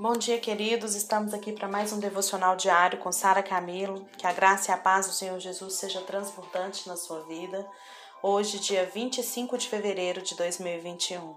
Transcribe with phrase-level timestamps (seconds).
[0.00, 0.94] Bom dia, queridos.
[0.94, 4.08] Estamos aqui para mais um devocional diário com Sara Camilo.
[4.16, 7.68] Que a graça e a paz do Senhor Jesus seja transbordante na sua vida.
[8.22, 11.36] Hoje, dia 25 de fevereiro de 2021.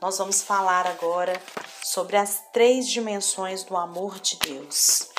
[0.00, 1.38] Nós vamos falar agora
[1.82, 5.10] sobre as três dimensões do amor de Deus,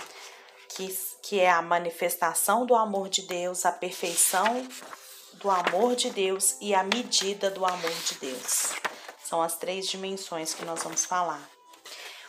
[0.69, 0.87] que,
[1.21, 4.67] que é a manifestação do amor de Deus, a perfeição
[5.33, 8.71] do amor de Deus e a medida do amor de Deus.
[9.23, 11.54] São as três dimensões que nós vamos falar.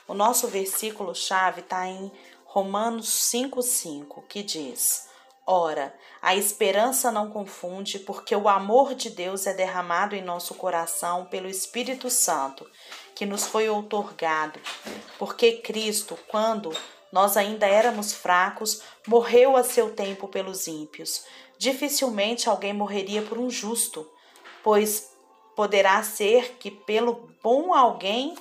[0.08, 2.12] O nosso versículo-chave está em
[2.44, 5.08] Romanos 5,5, que diz:
[5.44, 11.26] Ora, a esperança não confunde, porque o amor de Deus é derramado em nosso coração
[11.26, 12.68] pelo Espírito Santo,
[13.14, 14.60] que nos foi outorgado.
[15.18, 16.72] Porque Cristo, quando
[17.12, 21.24] nós ainda éramos fracos, morreu a seu tempo pelos ímpios.
[21.58, 24.08] Dificilmente alguém morreria por um justo,
[24.62, 25.10] pois
[25.54, 28.34] poderá ser que pelo bom alguém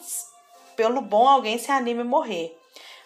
[0.75, 2.57] pelo bom alguém se anime a morrer.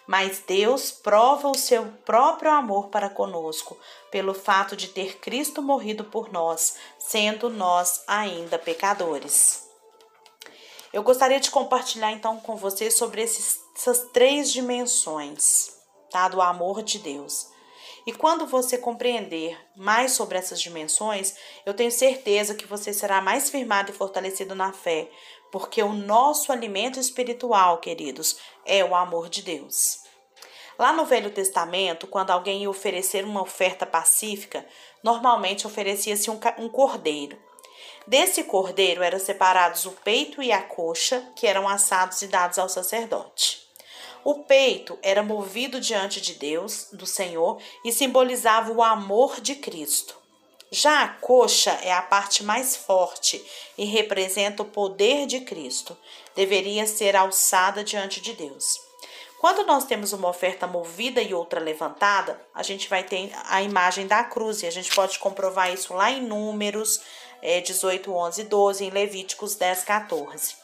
[0.06, 3.78] Mas Deus prova o seu próprio amor para conosco,
[4.10, 9.68] pelo fato de ter Cristo morrido por nós, sendo nós ainda pecadores.
[10.92, 15.78] Eu gostaria de compartilhar então com vocês sobre esses, essas três dimensões
[16.10, 17.48] tá, do amor de Deus.
[18.06, 23.50] E quando você compreender mais sobre essas dimensões, eu tenho certeza que você será mais
[23.50, 25.08] firmado e fortalecido na fé,
[25.50, 30.00] porque o nosso alimento espiritual, queridos, é o amor de Deus.
[30.78, 34.64] Lá no Velho Testamento, quando alguém ia oferecer uma oferta pacífica,
[35.02, 37.38] normalmente oferecia-se um, um cordeiro.
[38.06, 42.68] Desse cordeiro eram separados o peito e a coxa, que eram assados e dados ao
[42.68, 43.68] sacerdote.
[44.22, 50.19] O peito era movido diante de Deus, do Senhor, e simbolizava o amor de Cristo.
[50.70, 53.44] Já a coxa é a parte mais forte
[53.76, 55.96] e representa o poder de Cristo.
[56.36, 58.78] Deveria ser alçada diante de Deus.
[59.40, 64.06] Quando nós temos uma oferta movida e outra levantada, a gente vai ter a imagem
[64.06, 67.00] da cruz e a gente pode comprovar isso lá em Números
[67.42, 70.56] é, 18, 11 e 12, em Levíticos 10, 14.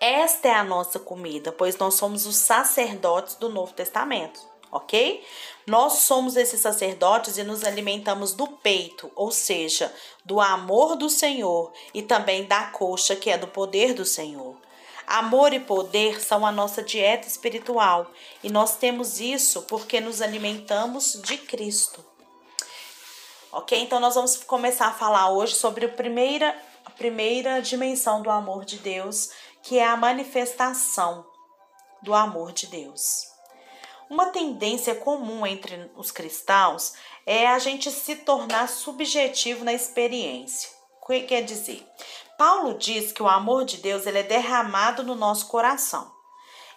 [0.00, 4.40] Esta é a nossa comida, pois nós somos os sacerdotes do Novo Testamento,
[4.74, 5.24] ok?
[5.66, 11.72] Nós somos esses sacerdotes e nos alimentamos do peito, ou seja, do amor do Senhor
[11.94, 14.56] e também da coxa, que é do poder do Senhor.
[15.06, 18.10] Amor e poder são a nossa dieta espiritual
[18.42, 22.04] e nós temos isso porque nos alimentamos de Cristo.
[23.52, 23.78] Ok?
[23.80, 28.64] Então, nós vamos começar a falar hoje sobre a primeira, a primeira dimensão do amor
[28.64, 29.30] de Deus,
[29.62, 31.24] que é a manifestação
[32.02, 33.33] do amor de Deus.
[34.10, 36.94] Uma tendência comum entre os cristãos
[37.24, 40.70] é a gente se tornar subjetivo na experiência.
[41.02, 41.86] O que quer dizer?
[42.36, 46.12] Paulo diz que o amor de Deus ele é derramado no nosso coração.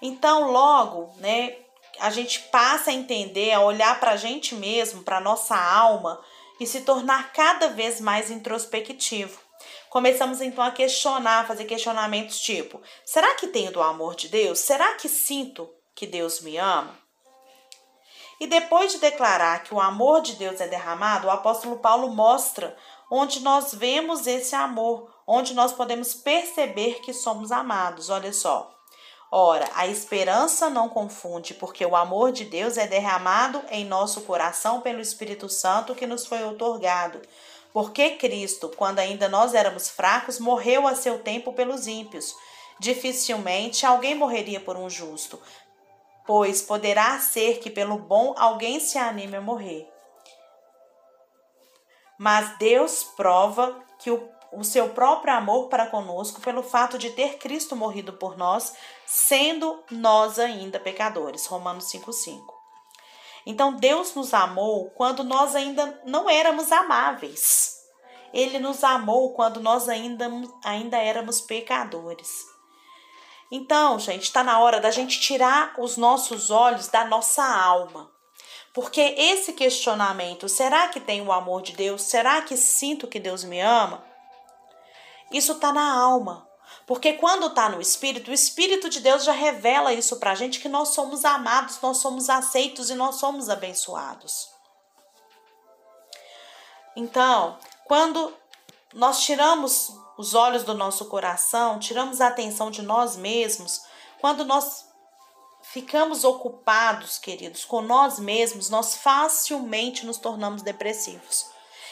[0.02, 1.58] Então, logo, né,
[2.00, 6.22] a gente passa a entender, a olhar para a gente mesmo, para nossa alma
[6.60, 9.40] e se tornar cada vez mais introspectivo.
[9.90, 14.60] Começamos então a questionar, fazer questionamentos tipo: será que tenho do amor de Deus?
[14.60, 17.07] Será que sinto que Deus me ama?
[18.40, 22.76] E depois de declarar que o amor de Deus é derramado, o apóstolo Paulo mostra
[23.10, 28.10] onde nós vemos esse amor, onde nós podemos perceber que somos amados.
[28.10, 28.72] Olha só.
[29.30, 34.80] Ora, a esperança não confunde, porque o amor de Deus é derramado em nosso coração
[34.80, 37.22] pelo Espírito Santo que nos foi outorgado.
[37.74, 42.34] Porque Cristo, quando ainda nós éramos fracos, morreu a seu tempo pelos ímpios.
[42.80, 45.40] Dificilmente alguém morreria por um justo,
[46.28, 49.90] pois poderá ser que pelo bom alguém se anime a morrer.
[52.20, 57.38] Mas Deus prova que o, o seu próprio amor para conosco pelo fato de ter
[57.38, 61.46] Cristo morrido por nós, sendo nós ainda pecadores.
[61.46, 62.42] Romanos 5,5.
[63.46, 67.78] Então Deus nos amou quando nós ainda não éramos amáveis.
[68.34, 70.30] Ele nos amou quando nós ainda,
[70.66, 72.57] ainda éramos pecadores.
[73.52, 78.12] Então, gente, está na hora da gente tirar os nossos olhos da nossa alma.
[78.74, 82.04] Porque esse questionamento, será que tem o amor de Deus?
[82.04, 84.04] Será que sinto que Deus me ama?
[85.32, 86.48] Isso está na alma.
[86.86, 90.60] Porque quando está no Espírito, o Espírito de Deus já revela isso para a gente
[90.60, 94.50] que nós somos amados, nós somos aceitos e nós somos abençoados.
[96.96, 98.34] Então, quando
[98.94, 103.82] nós tiramos os olhos do nosso coração, tiramos a atenção de nós mesmos,
[104.20, 104.86] quando nós
[105.62, 111.46] ficamos ocupados, queridos, com nós mesmos, nós facilmente nos tornamos depressivos.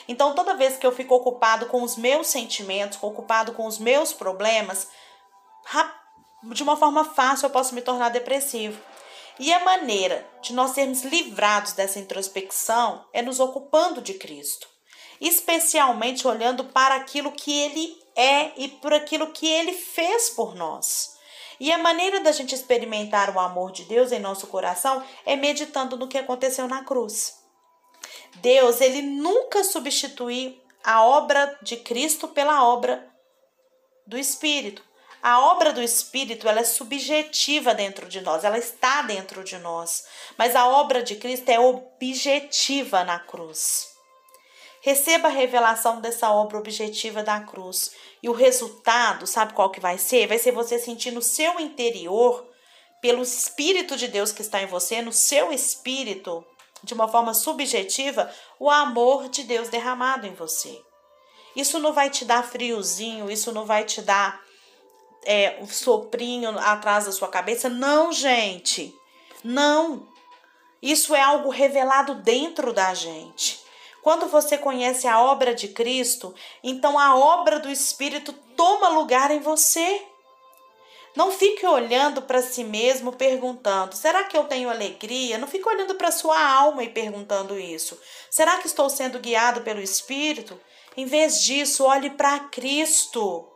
[0.07, 4.13] Então, toda vez que eu fico ocupado com os meus sentimentos, ocupado com os meus
[4.13, 4.87] problemas,
[6.43, 8.79] de uma forma fácil eu posso me tornar depressivo.
[9.37, 14.67] E a maneira de nós sermos livrados dessa introspecção é nos ocupando de Cristo,
[15.19, 21.15] especialmente olhando para aquilo que Ele é e por aquilo que Ele fez por nós.
[21.59, 25.97] E a maneira da gente experimentar o amor de Deus em nosso coração é meditando
[25.97, 27.37] no que aconteceu na cruz.
[28.35, 33.07] Deus, ele nunca substituiu a obra de Cristo pela obra
[34.05, 34.83] do Espírito.
[35.23, 40.05] A obra do Espírito ela é subjetiva dentro de nós, ela está dentro de nós,
[40.37, 43.94] mas a obra de Cristo é objetiva na cruz.
[44.85, 47.89] Receba a revelação dessa obra objetiva da cruz.
[48.21, 50.27] E o resultado, sabe qual que vai ser?
[50.27, 52.45] Vai ser você sentir no seu interior,
[53.01, 56.45] pelo Espírito de Deus que está em você, no seu espírito,
[56.83, 60.79] de uma forma subjetiva, o amor de Deus derramado em você.
[61.55, 64.39] Isso não vai te dar friozinho, isso não vai te dar
[65.25, 67.67] é, um soprinho atrás da sua cabeça.
[67.69, 68.93] Não, gente.
[69.43, 70.07] Não.
[70.79, 73.64] Isso é algo revelado dentro da gente.
[74.05, 79.39] Quando você conhece a obra de Cristo, então a obra do Espírito toma lugar em
[79.39, 79.99] você.
[81.15, 85.39] Não fique olhando para si mesmo perguntando: será que eu tenho alegria?
[85.39, 87.99] Não fique olhando para sua alma e perguntando isso.
[88.29, 90.55] Será que estou sendo guiado pelo Espírito?
[90.95, 93.49] Em vez disso, olhe para Cristo.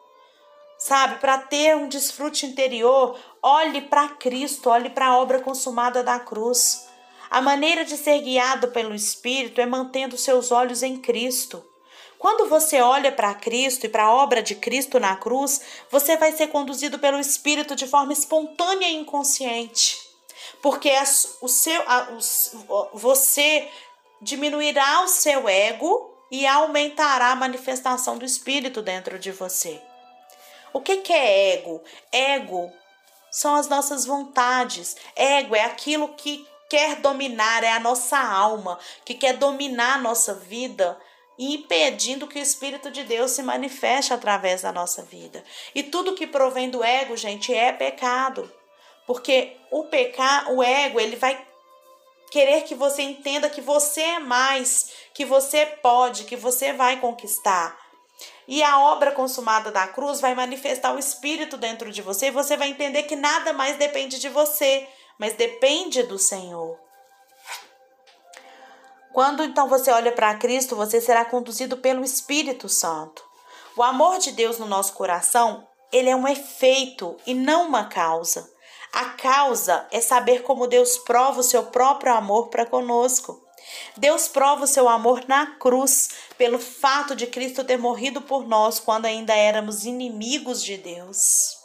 [0.79, 6.19] Sabe, para ter um desfrute interior, olhe para Cristo, olhe para a obra consumada da
[6.19, 6.88] cruz.
[7.29, 11.63] A maneira de ser guiado pelo Espírito é mantendo seus olhos em Cristo.
[12.17, 16.31] Quando você olha para Cristo e para a obra de Cristo na cruz, você vai
[16.31, 19.97] ser conduzido pelo Espírito de forma espontânea e inconsciente.
[20.61, 20.91] Porque
[21.41, 21.81] o seu,
[22.67, 23.69] o, você
[24.21, 29.81] diminuirá o seu ego e aumentará a manifestação do Espírito dentro de você.
[30.73, 31.81] O que, que é ego?
[32.11, 32.71] Ego
[33.31, 34.97] são as nossas vontades.
[35.15, 40.35] Ego é aquilo que quer dominar, é a nossa alma, que quer dominar a nossa
[40.35, 40.97] vida,
[41.37, 45.43] impedindo que o Espírito de Deus se manifeste através da nossa vida.
[45.73, 48.51] E tudo que provém do ego, gente, é pecado.
[49.07, 51.43] Porque o pecar, o ego, ele vai
[52.29, 57.75] querer que você entenda que você é mais, que você pode, que você vai conquistar.
[58.47, 62.57] E a obra consumada da cruz vai manifestar o Espírito dentro de você e você
[62.57, 64.87] vai entender que nada mais depende de você,
[65.19, 66.79] mas depende do Senhor.
[69.11, 73.21] Quando então você olha para Cristo, você será conduzido pelo Espírito Santo.
[73.75, 78.49] O amor de Deus no nosso coração, ele é um efeito e não uma causa.
[78.93, 83.39] A causa é saber como Deus prova o seu próprio amor para conosco.
[83.97, 88.79] Deus prova o seu amor na cruz, pelo fato de Cristo ter morrido por nós
[88.79, 91.58] quando ainda éramos inimigos de Deus.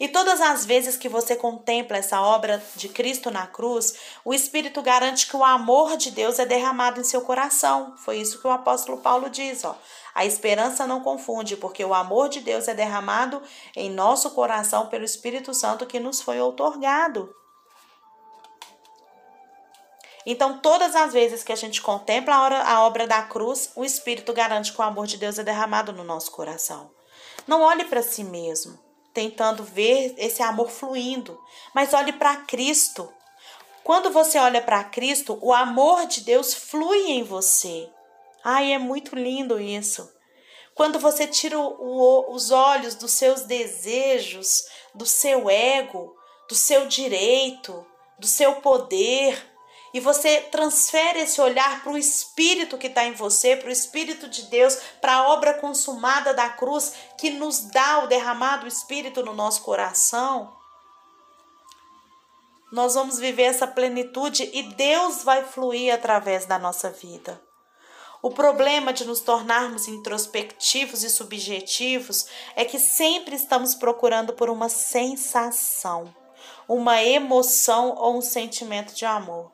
[0.00, 3.94] E todas as vezes que você contempla essa obra de Cristo na cruz,
[4.24, 7.94] o Espírito garante que o amor de Deus é derramado em seu coração.
[7.98, 9.76] Foi isso que o apóstolo Paulo diz, ó.
[10.14, 13.42] A esperança não confunde, porque o amor de Deus é derramado
[13.74, 17.34] em nosso coração pelo Espírito Santo que nos foi outorgado.
[20.24, 24.72] Então, todas as vezes que a gente contempla a obra da cruz, o Espírito garante
[24.72, 26.90] que o amor de Deus é derramado no nosso coração.
[27.46, 31.38] Não olhe para si mesmo tentando ver esse amor fluindo,
[31.74, 33.12] mas olhe para Cristo.
[33.84, 37.90] Quando você olha para Cristo, o amor de Deus flui em você.
[38.44, 40.10] Ai, é muito lindo isso.
[40.74, 44.64] Quando você tira o, os olhos dos seus desejos,
[44.94, 46.16] do seu ego,
[46.48, 47.84] do seu direito,
[48.18, 49.51] do seu poder,
[49.92, 54.28] e você transfere esse olhar para o Espírito que está em você, para o Espírito
[54.28, 59.34] de Deus, para a obra consumada da cruz que nos dá o derramado Espírito no
[59.34, 60.52] nosso coração,
[62.72, 67.38] nós vamos viver essa plenitude e Deus vai fluir através da nossa vida.
[68.22, 72.24] O problema de nos tornarmos introspectivos e subjetivos
[72.56, 76.14] é que sempre estamos procurando por uma sensação,
[76.66, 79.52] uma emoção ou um sentimento de amor.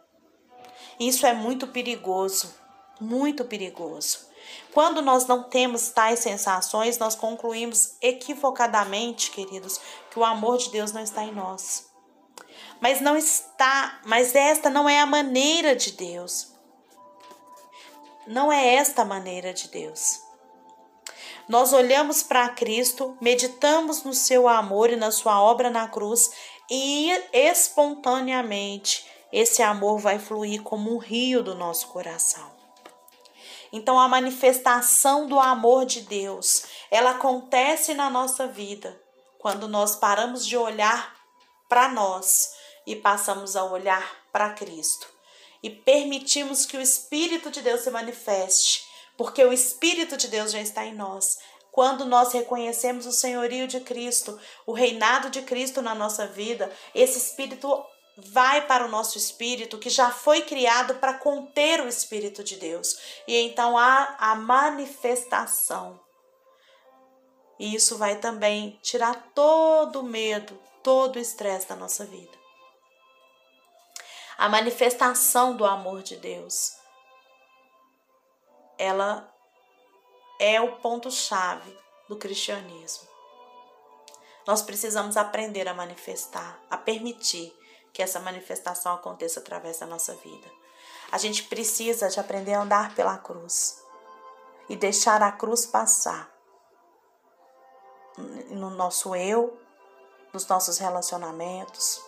[0.99, 2.55] Isso é muito perigoso,
[3.01, 4.27] muito perigoso.
[4.73, 10.93] Quando nós não temos tais sensações, nós concluímos equivocadamente, queridos, que o amor de Deus
[10.93, 11.89] não está em nós.
[12.81, 16.53] Mas não está, mas esta não é a maneira de Deus.
[18.27, 20.21] Não é esta a maneira de Deus.
[21.49, 26.31] Nós olhamos para Cristo, meditamos no seu amor e na sua obra na cruz
[26.71, 32.51] e espontaneamente esse amor vai fluir como um rio do nosso coração.
[33.73, 39.01] Então a manifestação do amor de Deus, ela acontece na nossa vida
[39.39, 41.15] quando nós paramos de olhar
[41.69, 42.55] para nós
[42.87, 45.19] e passamos a olhar para Cristo
[45.63, 50.61] e permitimos que o Espírito de Deus se manifeste, porque o Espírito de Deus já
[50.61, 51.39] está em nós.
[51.73, 57.19] Quando nós reconhecemos o senhorio de Cristo, o reinado de Cristo na nossa vida, esse
[57.19, 57.85] Espírito
[58.27, 62.99] vai para o nosso espírito que já foi criado para conter o Espírito de Deus.
[63.27, 66.01] E então há a manifestação.
[67.59, 72.37] E isso vai também tirar todo o medo, todo o estresse da nossa vida.
[74.37, 76.77] A manifestação do amor de Deus,
[78.79, 79.33] ela
[80.39, 81.77] é o ponto-chave
[82.09, 83.09] do cristianismo.
[84.47, 87.58] Nós precisamos aprender a manifestar, a permitir
[87.93, 90.51] que essa manifestação aconteça através da nossa vida.
[91.11, 93.83] A gente precisa de aprender a andar pela cruz
[94.69, 96.31] e deixar a cruz passar
[98.51, 99.59] no nosso eu,
[100.33, 102.03] nos nossos relacionamentos,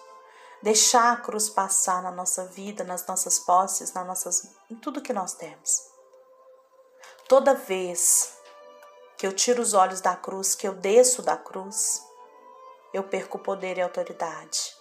[0.63, 5.13] deixar a cruz passar na nossa vida, nas nossas posses, nas nossas, em tudo que
[5.13, 5.89] nós temos.
[7.27, 8.37] Toda vez
[9.17, 12.05] que eu tiro os olhos da cruz, que eu desço da cruz,
[12.93, 14.80] eu perco poder e autoridade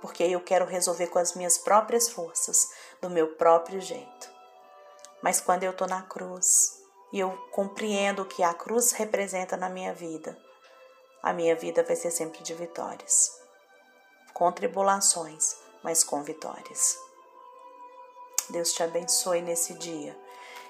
[0.00, 4.30] porque eu quero resolver com as minhas próprias forças, do meu próprio jeito.
[5.22, 6.80] Mas quando eu estou na cruz
[7.12, 10.38] e eu compreendo o que a cruz representa na minha vida,
[11.22, 13.40] a minha vida vai ser sempre de vitórias.
[14.32, 16.98] Com tribulações, mas com vitórias.
[18.50, 20.16] Deus te abençoe nesse dia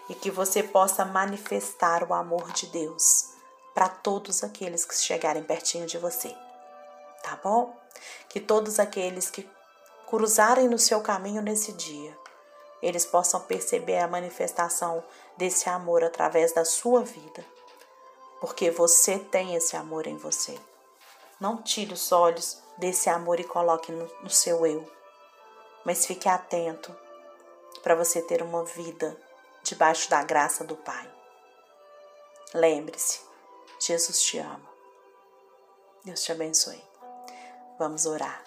[0.09, 3.33] e que você possa manifestar o amor de Deus
[3.75, 6.35] para todos aqueles que chegarem pertinho de você.
[7.23, 7.76] Tá bom?
[8.29, 9.49] Que todos aqueles que
[10.07, 12.17] cruzarem no seu caminho nesse dia,
[12.83, 15.03] eles possam perceber a manifestação
[15.37, 17.45] desse amor através da sua vida,
[18.41, 20.59] porque você tem esse amor em você.
[21.41, 24.88] Não tire os olhos desse amor e coloque no, no seu eu,
[25.85, 26.95] mas fique atento
[27.83, 29.17] para você ter uma vida
[29.62, 31.11] debaixo da graça do Pai.
[32.55, 33.21] Lembre-se,
[33.81, 34.69] Jesus te ama.
[36.05, 36.83] Deus te abençoe.
[37.78, 38.42] Vamos orar.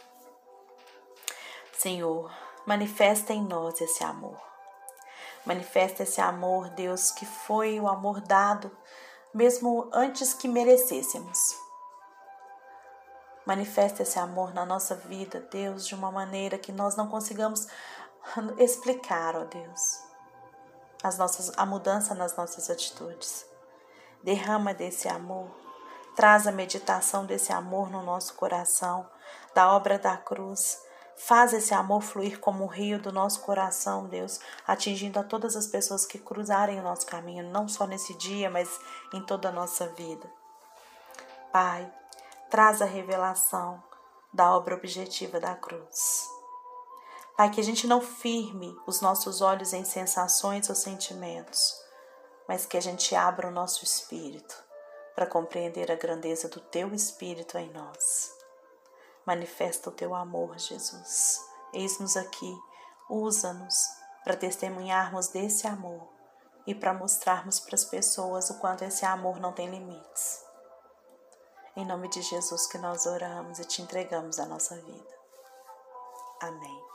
[1.78, 2.32] Senhor,
[2.66, 4.40] manifesta em nós esse amor.
[5.46, 8.72] Manifesta esse amor, Deus, que foi o amor dado
[9.34, 11.56] mesmo antes que merecêssemos.
[13.46, 17.68] Manifesta esse amor na nossa vida, Deus, de uma maneira que nós não consigamos
[18.58, 20.04] explicar, ó Deus,
[21.04, 23.46] as nossas, a mudança nas nossas atitudes.
[24.24, 25.50] Derrama desse amor,
[26.20, 29.10] traz a meditação desse amor no nosso coração
[29.56, 30.78] da obra da cruz.
[31.16, 35.66] Faz esse amor fluir como um rio do nosso coração, Deus, atingindo a todas as
[35.66, 38.82] pessoas que cruzarem o nosso caminho, não só nesse dia, mas
[39.14, 40.30] em toda a nossa vida.
[41.54, 41.90] Pai,
[42.50, 43.82] traz a revelação
[44.34, 46.28] da obra objetiva da cruz.
[47.38, 51.82] Pai, que a gente não firme os nossos olhos em sensações ou sentimentos,
[52.46, 54.68] mas que a gente abra o nosso espírito
[55.20, 58.34] para compreender a grandeza do Teu Espírito em nós.
[59.26, 61.46] Manifesta o teu amor, Jesus.
[61.74, 62.58] Eis-nos aqui,
[63.10, 63.84] usa-nos
[64.24, 66.08] para testemunharmos desse amor
[66.66, 70.42] e para mostrarmos para as pessoas o quanto esse amor não tem limites.
[71.76, 75.18] Em nome de Jesus que nós oramos e te entregamos a nossa vida.
[76.40, 76.89] Amém.